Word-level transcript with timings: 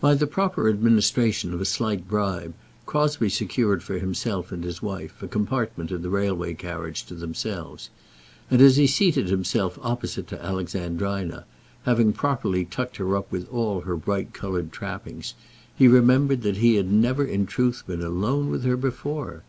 By 0.00 0.14
the 0.14 0.26
proper 0.26 0.68
administration 0.68 1.54
of 1.54 1.60
a 1.60 1.64
slight 1.64 2.08
bribe 2.08 2.52
Crosbie 2.84 3.28
secured 3.28 3.80
for 3.80 3.96
himself 4.00 4.50
and 4.50 4.64
his 4.64 4.82
wife 4.82 5.22
a 5.22 5.28
compartment 5.28 5.92
in 5.92 6.02
the 6.02 6.10
railway 6.10 6.54
carriage 6.54 7.04
to 7.04 7.14
themselves. 7.14 7.88
And 8.50 8.60
as 8.60 8.76
he 8.76 8.88
seated 8.88 9.28
himself 9.28 9.78
opposite 9.80 10.26
to 10.30 10.44
Alexandrina, 10.44 11.44
having 11.84 12.12
properly 12.12 12.64
tucked 12.64 12.96
her 12.96 13.16
up 13.16 13.30
with 13.30 13.48
all 13.52 13.82
her 13.82 13.94
bright 13.96 14.34
coloured 14.34 14.72
trappings, 14.72 15.34
he 15.76 15.86
remembered 15.86 16.42
that 16.42 16.56
he 16.56 16.74
had 16.74 16.90
never 16.90 17.24
in 17.24 17.46
truth 17.46 17.84
been 17.86 18.02
alone 18.02 18.50
with 18.50 18.64
her 18.64 18.76
before. 18.76 19.44